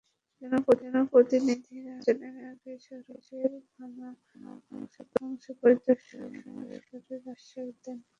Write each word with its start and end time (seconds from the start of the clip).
জনপ্রতিনিধিরা 0.41 1.95
নির্বাচনের 1.97 2.35
আগে 2.51 2.73
সড়কের 2.85 3.51
ভাঙা 3.71 4.09
অংশ 5.21 5.45
পরিদর্শন 5.61 6.31
করে 6.43 6.75
সংস্কারের 6.81 7.23
আশ্বাস 7.33 7.69
দেন। 7.83 7.99